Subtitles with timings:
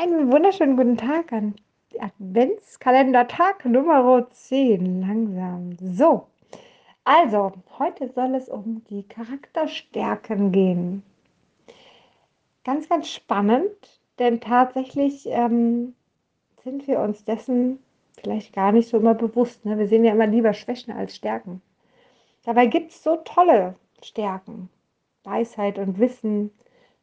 [0.00, 1.56] Einen wunderschönen guten Tag an
[1.98, 5.00] Adventskalender-Tag Nummer 10.
[5.00, 5.76] Langsam.
[5.96, 6.28] So,
[7.02, 11.02] also, heute soll es um die Charakterstärken gehen.
[12.62, 13.72] Ganz, ganz spannend,
[14.20, 15.96] denn tatsächlich ähm,
[16.62, 17.80] sind wir uns dessen
[18.22, 19.64] vielleicht gar nicht so immer bewusst.
[19.64, 19.78] Ne?
[19.78, 21.60] Wir sehen ja immer lieber Schwächen als Stärken.
[22.44, 24.68] Dabei gibt es so tolle Stärken.
[25.24, 26.52] Weisheit und Wissen,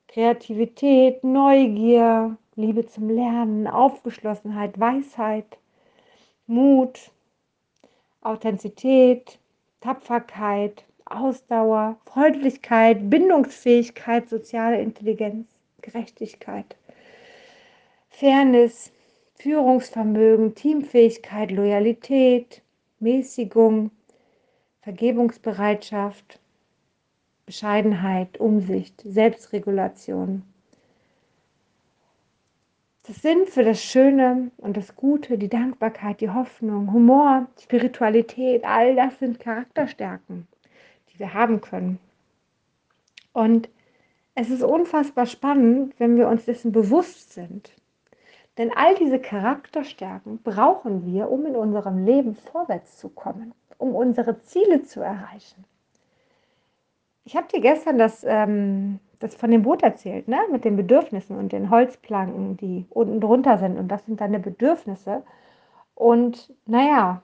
[0.08, 5.58] Kreativität, Neugier, Liebe zum Lernen, Aufgeschlossenheit, Weisheit,
[6.48, 7.12] Mut,
[8.22, 9.40] Authentizität,
[9.82, 15.48] Tapferkeit, Ausdauer, Freundlichkeit, Bindungsfähigkeit, soziale Intelligenz,
[15.82, 16.76] Gerechtigkeit,
[18.10, 18.92] Fairness,
[19.36, 22.62] Führungsvermögen, Teamfähigkeit, Loyalität,
[23.00, 23.92] Mäßigung,
[24.82, 26.40] Vergebungsbereitschaft,
[27.46, 30.44] Bescheidenheit, Umsicht, Selbstregulation,
[33.08, 38.96] das sind für das Schöne und das Gute, die Dankbarkeit, die Hoffnung, Humor, Spiritualität, all
[38.96, 40.48] das sind Charakterstärken,
[41.14, 42.00] die wir haben können.
[43.32, 43.70] Und
[44.34, 47.72] es ist unfassbar spannend, wenn wir uns dessen bewusst sind.
[48.58, 54.42] Denn all diese Charakterstärken brauchen wir, um in unserem Leben vorwärts zu kommen, um unsere
[54.42, 55.64] Ziele zu erreichen.
[57.26, 60.38] Ich habe dir gestern das ähm, das von dem Boot erzählt, ne?
[60.52, 63.78] mit den Bedürfnissen und den Holzplanken, die unten drunter sind.
[63.78, 65.24] Und das sind deine Bedürfnisse.
[65.94, 67.22] Und naja,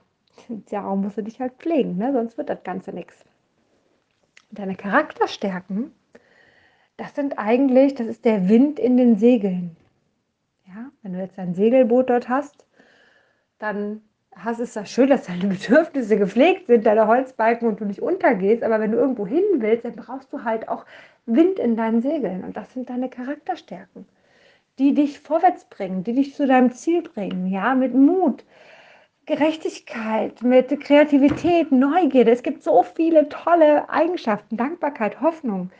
[0.70, 2.12] darum musst du dich halt pflegen, ne?
[2.12, 3.24] sonst wird das Ganze nichts.
[4.50, 5.92] Deine Charakterstärken,
[6.96, 9.76] das sind eigentlich, das ist der Wind in den Segeln.
[10.66, 12.66] Ja, wenn du jetzt ein Segelboot dort hast,
[13.58, 14.02] dann
[14.36, 18.62] hast, ist das schön, dass deine Bedürfnisse gepflegt sind, deine Holzbalken und du nicht untergehst.
[18.62, 20.84] Aber wenn du irgendwo hin willst, dann brauchst du halt auch
[21.26, 22.44] Wind in deinen Segeln.
[22.44, 24.06] Und das sind deine Charakterstärken,
[24.78, 27.46] die dich vorwärts bringen, die dich zu deinem Ziel bringen.
[27.46, 28.44] Ja, mit Mut,
[29.26, 32.32] Gerechtigkeit, mit Kreativität, Neugierde.
[32.32, 35.70] Es gibt so viele tolle Eigenschaften, Dankbarkeit, Hoffnung,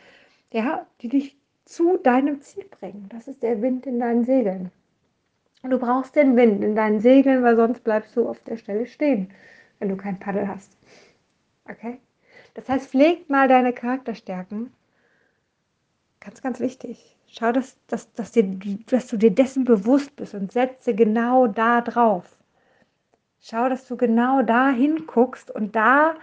[0.51, 3.09] ja, die dich zu deinem Ziel bringen.
[3.09, 4.71] Das ist der Wind in deinen Segeln.
[5.63, 9.31] Du brauchst den Wind in deinen Segeln, weil sonst bleibst du auf der Stelle stehen,
[9.79, 10.77] wenn du kein Paddel hast.
[11.69, 11.99] Okay?
[12.53, 14.73] Das heißt, pfleg mal deine Charakterstärken.
[16.19, 17.15] Ganz, ganz wichtig.
[17.27, 18.43] Schau, dass, dass, dass, dir,
[18.87, 22.37] dass du dir dessen bewusst bist und setze genau da drauf.
[23.41, 26.15] Schau, dass du genau da hinguckst und da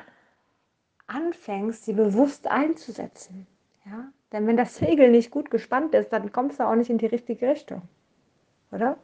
[1.06, 3.46] anfängst, sie bewusst einzusetzen.
[3.86, 4.12] Ja?
[4.32, 7.06] Denn wenn das Segel nicht gut gespannt ist, dann kommst du auch nicht in die
[7.06, 7.82] richtige Richtung.
[8.70, 8.96] Oder?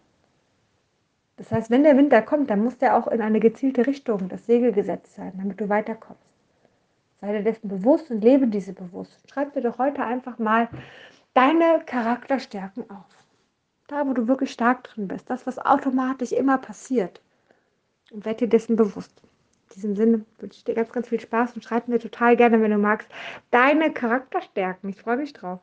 [1.37, 4.47] Das heißt, wenn der Winter kommt, dann muss der auch in eine gezielte Richtung, das
[4.47, 6.23] Segel gesetzt sein, damit du weiterkommst.
[7.21, 9.21] Sei dir dessen bewusst und lebe diese bewusst.
[9.31, 10.69] Schreib dir doch heute einfach mal
[11.35, 13.05] deine Charakterstärken auf.
[13.89, 15.29] Da, wo du wirklich stark drin bist.
[15.31, 17.21] Das, was automatisch immer passiert.
[18.11, 19.23] Und werd dir dessen bewusst.
[19.23, 22.61] In diesem Sinne wünsche ich dir ganz, ganz viel Spaß und schreib mir total gerne,
[22.63, 23.09] wenn du magst,
[23.51, 24.91] deine Charakterstärken.
[24.91, 25.61] Ich freue mich drauf.